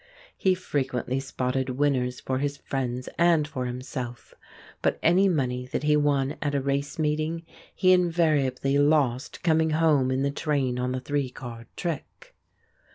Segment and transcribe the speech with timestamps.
[0.35, 4.33] He frequently spotted winners for his friends and for himself,
[4.81, 10.09] but any money that he won at a race meeting he invariably lost coming home
[10.09, 12.33] in the train on the Three Card Trick.